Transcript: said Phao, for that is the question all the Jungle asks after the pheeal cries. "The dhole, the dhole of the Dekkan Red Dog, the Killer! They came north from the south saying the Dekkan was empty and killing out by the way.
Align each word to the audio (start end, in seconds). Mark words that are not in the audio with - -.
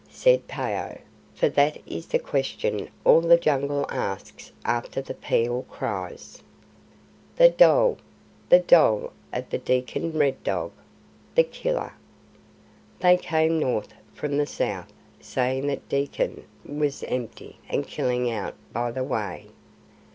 said 0.09 0.41
Phao, 0.49 0.97
for 1.35 1.47
that 1.47 1.77
is 1.85 2.07
the 2.07 2.17
question 2.17 2.89
all 3.05 3.21
the 3.21 3.37
Jungle 3.37 3.85
asks 3.89 4.51
after 4.65 4.99
the 4.99 5.13
pheeal 5.13 5.67
cries. 5.69 6.41
"The 7.35 7.49
dhole, 7.49 7.99
the 8.49 8.61
dhole 8.61 9.13
of 9.31 9.47
the 9.51 9.59
Dekkan 9.59 10.17
Red 10.19 10.43
Dog, 10.43 10.71
the 11.35 11.43
Killer! 11.43 11.93
They 12.99 13.15
came 13.15 13.59
north 13.59 13.93
from 14.15 14.37
the 14.37 14.47
south 14.47 14.91
saying 15.19 15.67
the 15.67 15.77
Dekkan 15.77 16.45
was 16.65 17.03
empty 17.03 17.59
and 17.69 17.85
killing 17.85 18.31
out 18.31 18.55
by 18.73 18.89
the 18.89 19.03
way. 19.03 19.49